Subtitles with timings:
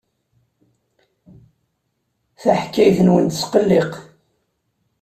[2.41, 3.91] Taḥkayt-nwen tesqelliq.